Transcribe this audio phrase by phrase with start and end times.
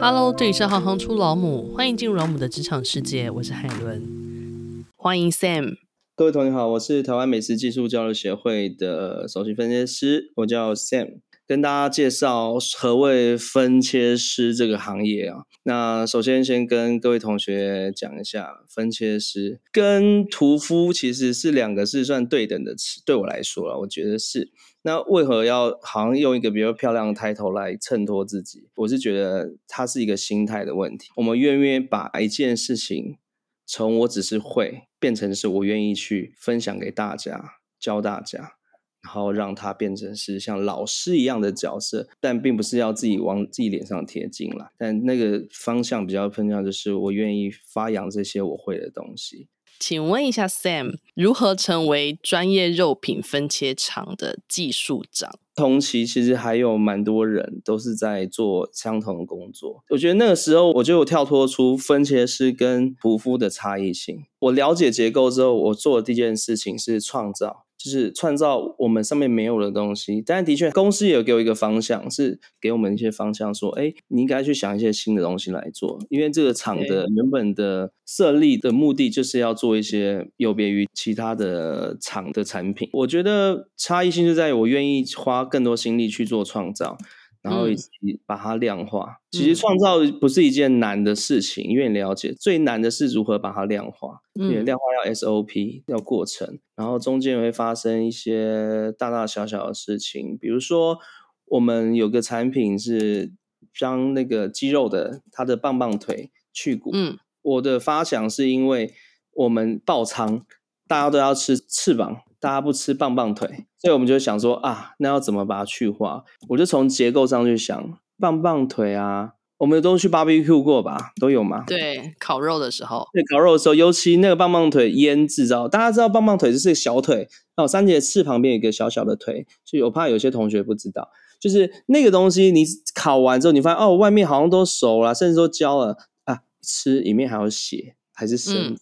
[0.00, 5.76] Hello，这里是行行出老母，欢迎进入老母的职场世界，我是海伦，欢迎 Sam。
[6.16, 15.44] 各位同学好，我是台湾美食技术交流协会的首席分切师，我叫 Sam，跟大家介绍何谓分切师这个行业啊。
[15.62, 24.50] 那首先先跟各位同学讲一下，分切师跟屠夫其实是两个是算对等的词，对我来说啊，我觉得是。
[24.86, 28.68] 那为何要好像用一个比较漂亮的 title 来衬托自己？
[28.76, 31.08] 我是觉得它是一个心态的问题。
[31.16, 33.16] 我们愿不愿意把一件事情
[33.64, 38.56] 从我只是会变成是我愿意去分享给大家、教大家，
[39.02, 44.70] 然后让它变成是像老师一样的角色，但并不是要自己往自己脸上贴金啦。
[44.76, 49.48] 但那个方向比较偏向就是我愿意发扬这些我会的东西。
[49.86, 55.38] 请问一下，Sam 如何成为专业肉品分切厂的技术长？
[55.54, 59.84] 同期其实还有蛮多人都是在做相同的工作。
[59.90, 64.24] 我觉得那个时候，我就有跳脱出分切师跟屠夫的差异性。
[64.38, 67.63] 我了解结构之后，我做的第一件事情是创造。
[67.84, 82.88] 就是创造我们上面没有的东西，但的确公司也有给我一个方向，是给我们一些方向，说，哎，你应该去想一些新的东西来做，因为这个厂的原本的设立的目的就是要做一些有别于其他的厂的产品。
[82.94, 86.96] 我觉得差异性就在于我愿意花更多心力去做创造。
[87.44, 87.90] 然后以及
[88.24, 94.22] 把它量化，嗯、其实创造不是一件难的事情，因为你了解最难的是如何把它量化。
[94.40, 100.98] 嗯，因为量化要 SOP，要过程，然后中间会发生一些大大小小的事情，比如说
[101.44, 103.34] 我们有个产品是
[103.78, 106.92] 将那个肌肉的它的棒棒腿去骨。
[106.94, 108.94] 嗯，我的发想是因为
[109.34, 110.46] 我们爆仓，
[110.88, 112.22] 大家都要吃翅膀。
[112.44, 116.24] 大家不吃棒棒腿，所以我们就想说啊，那要怎么把它去化？
[116.50, 121.64] 我就从结构上去想，棒棒腿啊，我们都去 barbecue 过吧，都有吗？
[121.66, 127.26] 对，烤肉的时候，对，烤肉的时候，尤其那个棒棒腿腌制造，大家知道棒棒腿就是个小腿，
[127.56, 131.08] 哦，三节翅旁边有一个小小的腿，所以我怕有些同学不知道，
[131.40, 132.62] 就是那个东西，你
[132.94, 138.76] 烤完之后，你发现哦，外面好像都熟了，甚至都焦了啊，吃里面还有血，还是生，嗯、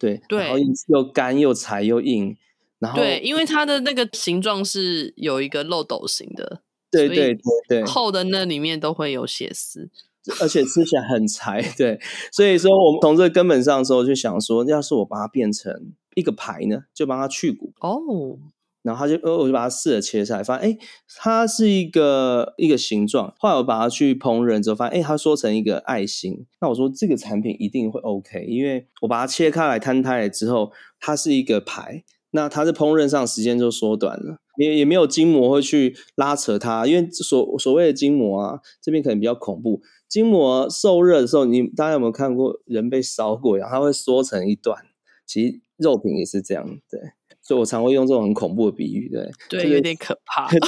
[0.00, 0.58] 对，对，然后
[0.88, 2.36] 又干又柴又硬。
[2.94, 9.88] 对，因为它的那个形状是有一个漏斗形的，对对对对，厚的那里面都会有血丝，
[10.40, 11.62] 而且吃起来很柴。
[11.78, 11.98] 对，
[12.30, 18.38] 所以说我们从这个根本上的时候就想说，要是我把它变成一个排呢，就帮它去骨哦，
[18.82, 20.78] 然后他就呃，我就把它试着切下来，发现哎，
[21.16, 23.34] 它是一个一个形状。
[23.38, 26.44] 后来我把它去烹饪之后，发现哎，它缩成一个爱心。
[26.60, 30.70] 那我说这个产品一定会 OK，因为我把它切开来摊开来之后，
[31.00, 32.04] 它是一个排。
[32.34, 39.80] 那它在烹饪上时间就缩短了，也也没有筋膜会去拉扯它，因为所所谓的筋膜啊，这边可能比较恐怖。
[40.08, 43.68] 筋膜受热的时候，你大家有没有看过人被烧过呀？
[43.70, 44.76] 它会缩成一段。
[45.24, 47.00] 其实肉品也是这样，对。
[47.44, 50.48] 所以我常会用这种很恐怖的比喻，对，对，就是、有点可怕。
[50.50, 50.58] 对，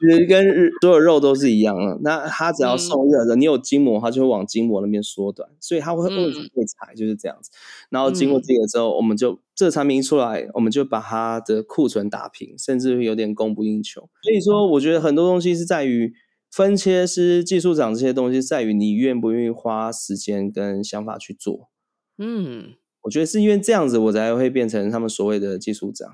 [0.00, 0.42] 其实跟
[0.80, 1.98] 所有肉都是一样的。
[2.02, 7.50] 那它只要受热的，嗯、你有筋膜，它就会往筋膜那边缩短，所以它会会会踩，就是这样子。
[7.90, 14.08] 然后经过这个之后，嗯、我们就这个产品一出来，我们就把它的库存打平，甚至有点供不应求。
[14.22, 16.14] 所以说，我觉得很多东西是在于
[16.50, 21.68] 分切师、技术长这些东西，在于你愿不愿意花时间跟想法去做。
[22.16, 22.72] 嗯。
[23.02, 26.08] 我觉得是因为这样子，我才会变成他们所谓的技术长。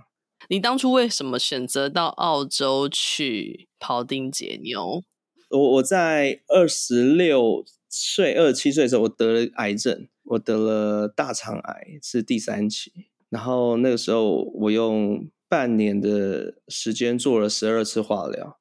[0.48, 5.02] 你当初为什么选择到澳洲去庖丁解牛？
[5.50, 12.90] 我我在二十六岁、二十七岁的时候，我得了癌症，我得了大肠癌，是第三期。
[13.28, 18.58] 然后那个时候，我用半年的时间做了十二次化疗。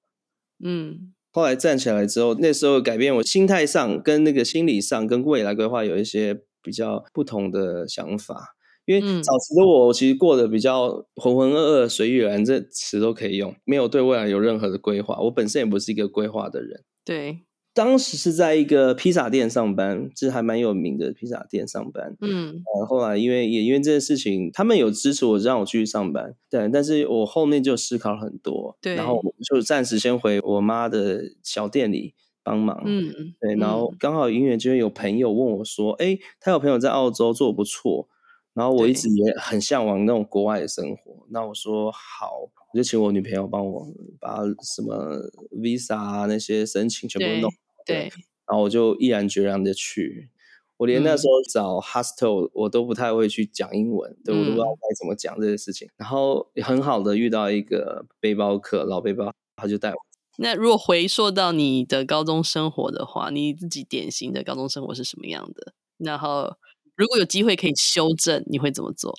[0.61, 6.41] 嗯，后来站起来之后，那时候改变我心态上、跟那个心理上、跟未来规划有一些。
[6.67, 15.17] 比较不同的想法，因为早期的我其实过得比较浑浑噩噩、随遇而安，这词都可以用，没有对未来有任何的规划。
[15.21, 16.83] 我本身也不是一个规划的人。
[17.05, 17.39] 对，
[17.73, 22.17] 当时是在一个披萨店上班，这还蛮有名的披萨店上班。
[22.19, 26.35] 嗯，然后后来因为也因为这件事情，他们有支持我让我继续上班。
[26.49, 32.13] 对，但是我后面就思考了很多，对，然后就暂时先回我妈的小店里。
[32.47, 38.07] 帮忙，嗯，对，然后刚好音乐就会有朋友问我说，哎、嗯，他有朋友在澳洲做得不错，
[38.53, 43.85] 然后我一直也很向往那种国外的生活，那我说好，我就请我女朋友帮我
[44.17, 47.51] 把什么 visa 啊那些申请全部弄，
[47.85, 48.11] 对，对，
[48.47, 50.29] 然后我就毅然决然的去，
[50.77, 60.06] 我连那时候找 hostel 我都不太会去讲英文，嗯、对，我都不知道该怎么讲这些事情，然后很好的遇到一个背包客，老背包，他就带我。
[60.37, 65.73] 那如果回溯到你的高中生活的话，你自己典型的高中生活是什么样的？
[65.97, 66.55] 然后
[66.95, 69.13] 如果有机会可以修正，你会怎么做？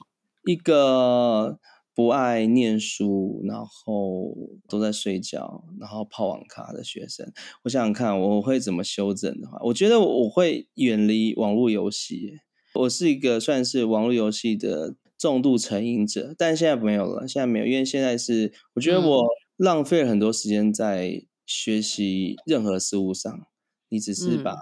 [0.46, 1.58] 一个
[1.94, 4.32] 不爱念书，然后
[4.68, 7.32] 都在睡觉，然后泡网咖的学生。
[7.64, 12.38] 我想想看，我会怎么修正的话，我觉得我会远离网络游戏。
[12.74, 19.26] 我是一个算是网络游戏的重度成瘾者，但现在没有了，现在没有，因为现在是我觉得我
[19.58, 23.46] 浪费了很多时间在学习任何事物上，
[23.88, 24.56] 你只是把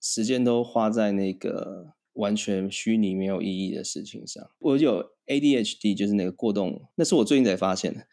[0.00, 4.48] 时间都花在那个完全虚拟没有意义的事情上。
[4.58, 8.06] 我有 ADHD，就是那个过动，那是我最近才发现的。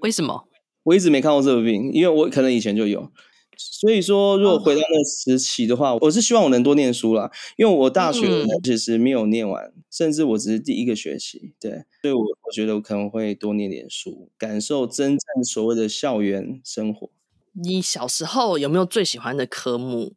[0.00, 0.48] 为什么？
[0.82, 3.12] 我一直没看过这个病，因为我可能以前就有。
[3.56, 7.30] 所以说，如果回到那时期的话，我是希望我能多念书啦。
[7.56, 11.52] 因为我大学其实没有念完，甚至我只是第一个学期。
[11.60, 17.10] 对，所以我我觉得我可能会多念点书，感受真正所谓的校园生活。
[17.52, 20.14] 你小时候有没有最喜欢的科目，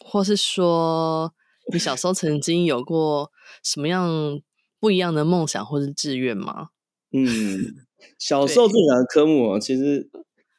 [0.00, 1.32] 或是说
[1.72, 3.30] 你小时候曾经有过
[3.62, 4.40] 什么样
[4.80, 6.70] 不一样的梦想或是志愿吗？
[7.12, 7.76] 嗯，
[8.18, 10.10] 小时候最喜欢的科目，其实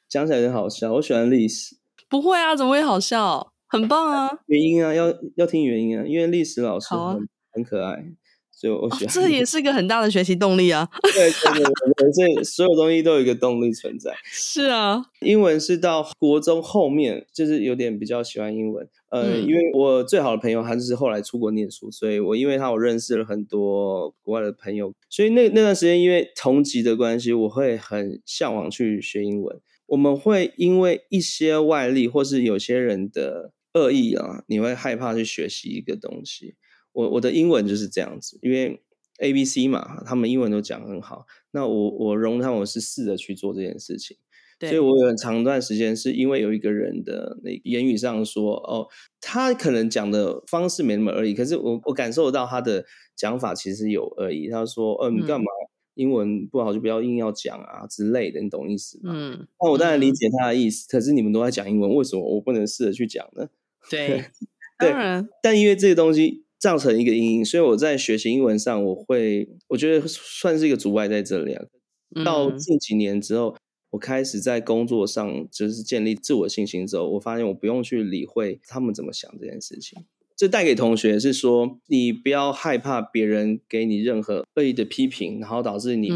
[0.07, 0.93] 讲起来很好笑。
[0.93, 1.75] 我喜欢历史。
[2.21, 3.51] 不会啊，怎么会好笑？
[3.67, 4.29] 很棒啊！
[4.45, 7.17] 原因啊，要要听原因啊，因为历史老师很、啊、
[7.51, 8.05] 很可爱，
[8.51, 9.11] 所以我喜欢、哦。
[9.11, 10.87] 这也是一个很大的学习动力啊！
[11.01, 14.13] 对对对对，所以所有东西都有一个动力存在。
[14.31, 18.87] 是啊，英文是到国中后面，就是有点比较喜欢英文。
[19.09, 29.59] 呃，嗯、因为我最好的朋友他就是后来出国念书，所以我因为他我认识了很多国外的朋友，所以那那段时间因为同级的关系，我会很向往去学英文。
[29.87, 36.55] 我们会因为一些外力，或是有些人的恶意啊，你会害怕去学习一个东西。
[36.93, 38.81] 我我的英文就是这样子，因为
[39.19, 44.17] A B C 嘛，他们英文都讲很好，那我我容他们我是试着去做这件事情。
[44.57, 48.87] 对所以我有很长一段时间是因为有一个人的那言语上说，哦，
[49.19, 52.85] 他可能讲的方式没那么恶意，可是我我感受到他的
[53.17, 54.47] 讲法其实有恶意。
[54.47, 55.45] 他说，嗯，你干嘛？
[55.95, 59.13] 嗯英文不好就不要硬要讲啊之类的，你懂意思吗？
[59.15, 60.85] 嗯，那我当然理解他的意思。
[60.85, 63.47] 嗯、可是你们都在讲英文，为什么我不能试着去讲呢？
[63.89, 64.07] 对，
[64.77, 64.89] 对。
[64.89, 71.63] 当然，但因为这个东西造成一个阴影，所以我在学习英文上，我会我觉得算是一个阻碍在这里啊。
[72.25, 73.55] 到近几年之后，
[73.91, 80.03] 我开始在工作上就是建立自我信心之后，我发现我不用去理会他们怎么想这件事情。
[80.35, 86.09] 这带给同学是说，你不要害怕别人给你任何恶意的批评，然后导致你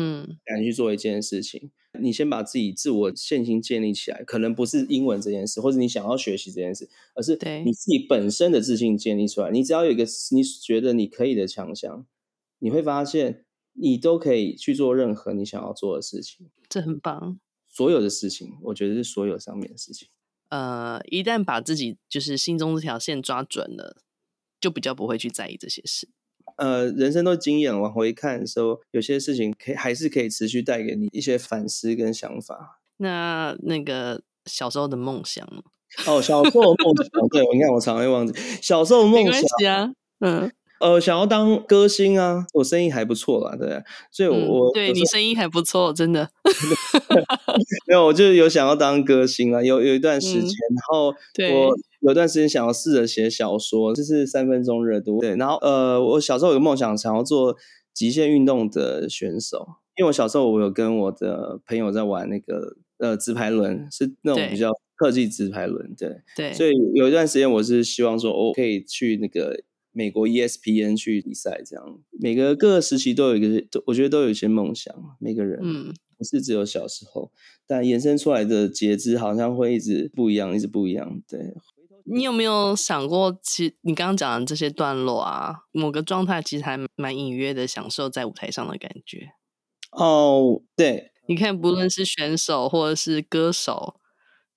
[0.45, 1.71] 敢去做一件事情。
[1.93, 9.49] 嗯、你先把自己自我信心建立起来，可能不是英文这件事，或者你想要学习这件事，而是你自己本身的自信建立出来。
[9.51, 12.05] 你只要有一个你觉得你可以的强项，
[12.59, 16.47] 你会发现你都可以去做任何你想要做的事情。
[16.67, 17.39] 这很棒。
[17.69, 20.09] 所有的事情，我觉得是所有上面的事情。
[20.49, 24.03] 呃，一旦把自己就是心中这条线抓准了。
[24.59, 26.09] 就比较不会去在意这些事。
[26.57, 32.81] 呃，人生都经验，往回看的时候，有些事情可以还是可以持续带给你一些反思跟想法。
[32.97, 35.47] 那那个小时候的梦想
[36.05, 40.51] 哦，小时候的梦想，对，你看我常会忘记小时候的梦想啊，嗯。
[40.79, 46.29] 呃，想要当歌星啊，我声音还不错啦，对，所以我，嗯、我对你声音还不错，真的。
[47.85, 51.07] 没有，我就有想要当歌星啊，有有一段时间，嗯、然后
[51.53, 57.55] 我有段时间想要试着写小说，就是三分钟热度，对，然后呃，我小时候有个梦想，想要做
[57.93, 69.63] 极限运动的选手，因为我小时候我有跟我的朋友在玩那个呃直排轮，是那种比较特技直排轮，对对，所以有一段时间我是希望说，我可以去那个。
[69.91, 74.93] 美国 ESPN 去比赛，这样每个各个时期都有一个，我觉得都有一些梦想。
[75.19, 77.31] 每个人，嗯，不是只有小时候，
[77.65, 81.19] 但延伸出来的节肢好像会一直不一样，一直不一样。
[81.27, 81.39] 对，
[82.11, 89.33] 你有没有想过，其实你刚刚讲的这些段落啊，某个状态其实还蛮隐约的享受在舞台上的感觉。
[89.91, 93.99] 哦，对，你看，不论是选手或者是歌手。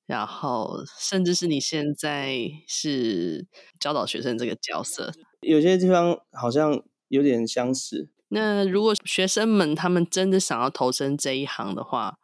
[0.05, 3.47] 然后，甚至是你现在是
[3.79, 8.11] 教导学生这个角色，有些地方好像有点相似。
[8.29, 12.19] 那如果学生们他们真的想要投身这一行的话，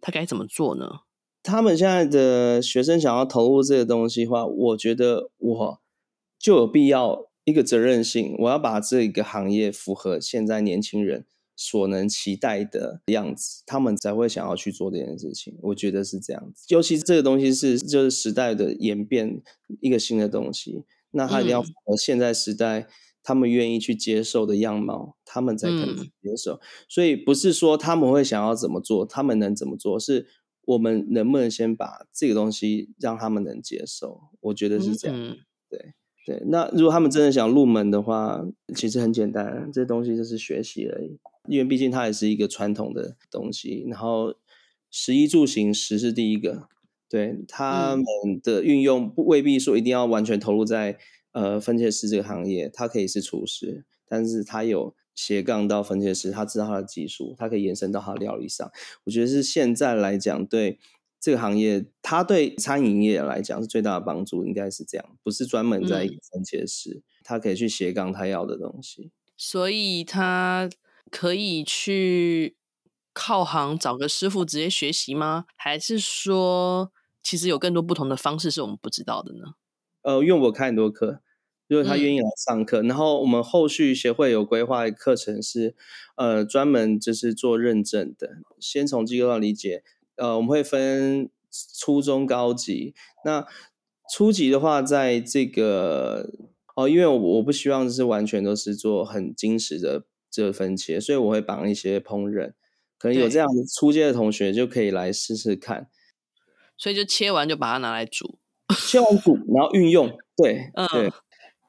[0.00, 0.86] 他该怎么做呢？
[1.42, 5.80] 他们现在的学生想要投入这个东西的话，我觉得我
[6.38, 11.26] 就有必要一个责任心，我要把这个行业符合现在年轻人。
[11.54, 15.54] 所能期待的样子，他们才会想要去做这件事情。
[15.60, 19.40] 我觉得是这样子，尤其是这个东西是就是时代的演变，
[19.80, 22.88] 一个新的东西，那他一定要符合现在时代
[23.22, 26.54] 他们愿意去接受的样貌，他们才可能接受。
[26.54, 30.26] 嗯、所以不是说他们会想要怎么做，他们能怎么做，是
[30.64, 34.20] 我们能不能先把这个东西让他们能接受？
[34.40, 35.16] 我觉得是这样。
[35.16, 35.38] 嗯、
[35.68, 41.18] 对对，那如果他们真的想入门的话，其实很简单，这东西就是学习而已。
[41.48, 43.84] 因为毕竟它也是一个传统的东西。
[43.88, 44.34] 然后
[44.90, 46.68] 食衣住行，食是第一个。
[47.08, 50.96] 对他们的运用，不未必说一定要完全投入在
[51.32, 52.70] 呃分切师这个行业。
[52.72, 54.94] 他可以是厨师，但是他有。
[55.24, 58.68] 斜杠到分切师，他知道他的技术，他可以延伸到他的料理上。
[59.04, 60.80] 我觉得是现在来讲，对
[61.20, 69.12] 这个行业，他对餐饮业来讲是最大的帮助，应该是这样，不是专门在分切师，他、嗯、可以去斜杠他要的东西。
[69.36, 70.68] 所以他
[71.10, 72.56] 可以去
[73.12, 75.44] 靠行找个师傅直接学习吗？
[75.56, 76.90] 还是说，
[77.22, 79.54] 其实有更多不同的方式是我们不知道的呢？
[80.02, 81.20] 呃，因为我开很多课。
[81.72, 85.74] 如果他愿意来上课，嗯，然后我们后续协会有规划课程是，
[86.16, 88.28] 呃，专门就是做认证的。
[88.60, 89.82] 先从机构上理解，
[90.16, 91.30] 呃，我们会分
[91.74, 92.94] 初中、高级。
[93.24, 93.46] 那
[94.12, 96.28] 初级的话，在这个
[96.76, 102.52] 哦，因为我我不希望是完全都是做很精实的这个分切，所以我会绑一些烹饪，
[102.98, 105.88] 可能有这样初阶的同学就可以来试试看。
[106.76, 108.38] 所以就切完就把它拿来煮，
[108.76, 110.86] 切完煮，然后运用，对，嗯。
[110.88, 111.10] 对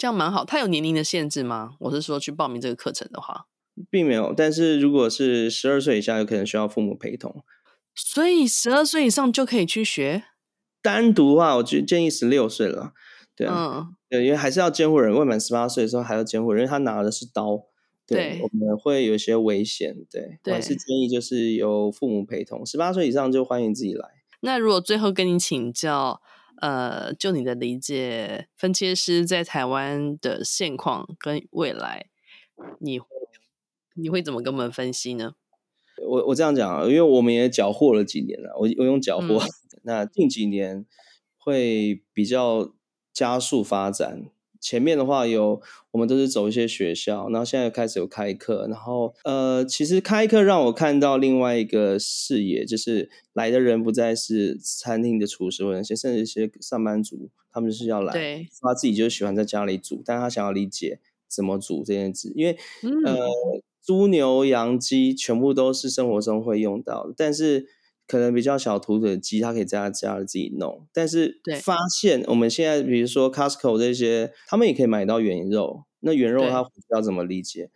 [0.03, 1.75] 这样蛮好，他有年龄的限制吗？
[1.79, 3.45] 我是说去报名这个课程的话，
[3.89, 4.33] 并没有。
[4.35, 7.45] 但是如果是十二岁以下，有可能需要父母陪同。
[7.95, 10.25] 所以十二岁以上就可以去学？
[10.81, 12.91] 单独的话，我就建议十六岁了。
[13.33, 17.63] 对啊，嗯，对，因为还是要监护人，未满十八岁的时候还要监护人，因为他拿的是刀，
[18.05, 19.95] 对，对我们会有一些危险。
[20.11, 22.65] 对，对，还是建议就是由父母陪同。
[22.65, 24.09] 十八岁以上就欢迎自己来。
[24.41, 26.21] 那如果最后跟你请教。
[26.63, 32.05] 呃，就你的理解，分切师在台湾的现况跟未来，
[32.79, 33.05] 你会
[33.95, 35.35] 你会怎么跟我们分析呢？
[36.07, 39.49] 我我这样讲啊，因为我们也缴获了几年了，我我用缴获，嗯，
[39.83, 40.85] 那近几年
[41.37, 42.73] 会比较
[43.11, 44.29] 加速发展。
[44.63, 63.27] 前面的话有，我们都是走一些学校，然后现在开始有开课，然后呃，其实开课让我看到另外一个视野，就是来的人不再是餐厅的厨师或者一些，甚至一些上班族，他们是要来，对，他自己就喜欢在家里煮，但他想要理解怎么煮这件事，因为、嗯、呃，
[63.83, 67.67] 猪牛羊鸡全部都是生活中会用到的，但是。
[68.07, 70.87] 可能比较小图的鸡，他可以在他家里自己弄。
[70.93, 75.85] 但是发现我们现在，比如说 Costco 这些，他们也可以买到原肉。
[76.01, 77.69] 那原肉他要怎么理解？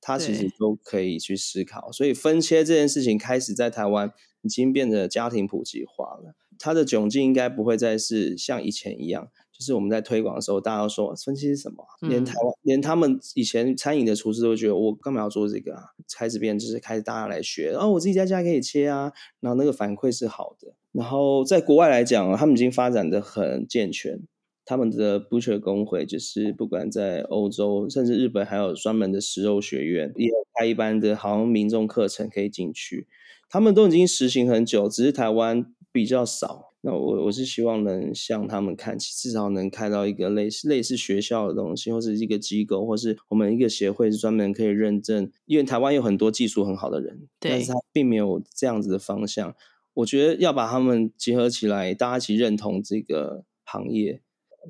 [0.00, 1.90] 他其实都可以去思考。
[1.92, 4.12] 所以分切这件事情开始在台湾
[4.42, 6.34] 已经变得家庭普及化了。
[6.58, 9.28] 它的窘境应该不会再是像以前一样。
[9.62, 11.86] 就是我们在推广的时候，大家都说分析是什么？
[12.02, 15.84] 嗯、连台湾，连他们以前餐饮的厨师都觉得我干嘛要做这个啊？
[16.16, 20.74] 开始变，就是开始大家来学，然后、哦、我自己在家可以切啊，然后那个反馈是好的。
[20.90, 24.20] 然后在国外来讲，他们已经发展的很健全，
[24.64, 33.06] 他们的 butcher 工会就是不管在欧洲，甚至日本，还有专门的食肉学院，也有开一般的好像民众课程可以进去，
[33.48, 36.71] 他们都已经实行很久，只是台湾比较少。
[36.82, 45.30] 那我我是希望能向他们看齐，至少能看到一个类似类似学校的东西，或是一个机构，或是我们一个协会是专门可以认证。
[45.46, 49.54] 因为台湾有很多技术很好的人，但是他并没有这样子的方向。
[49.94, 54.20] 我觉得要把他们结合起来，大家一起认同这个行业，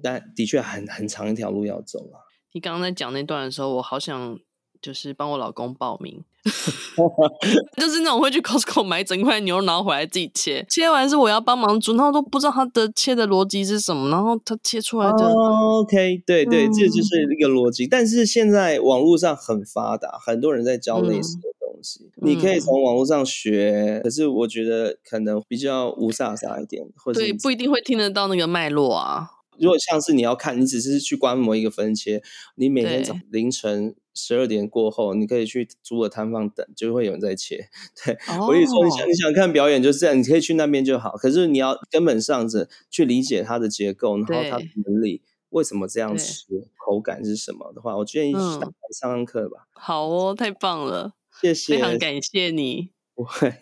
[0.02, 2.20] 但的确很很长一条路要走啊。
[2.52, 4.38] 你刚刚在讲那段的时候，我好想。
[4.80, 6.24] 就是帮我老公报名，
[7.76, 15.28] 就是那种会去 Costco 买整块牛肉，然后回来自己切，切完是我要帮忙煮，然后都不知道他的切的逻辑是什么，然后他切出来的。
[15.28, 17.86] Oh, OK，对对，嗯，这就是一个逻辑。
[17.86, 29.28] 但是现在网络上很发达，很多人在教类似的东西，嗯，你可以从网络上学，可是我觉得可能比较无煞煞一点，或者对，不一定会听得到那个脉络啊。
[29.58, 32.20] 如果像是你要看，你只是去观摩一个分切，
[32.56, 33.94] 你每天早凌晨。
[34.14, 37.68] 十二点过后，你可以去租个摊贩等，就会有人在切。
[38.04, 38.48] 对、oh.
[38.48, 41.12] 我跟你说，你想你想看表演就是这样，你可以去那边就好。
[41.12, 46.46] 可是你要根本上着去理解它的结构，然后它的原理为什么这样吃，
[46.84, 49.66] 口感是什么的话，我建议去上上课吧。
[49.72, 52.90] 好哦，太棒了，谢谢，非常感谢你。
[53.14, 53.61] 不会。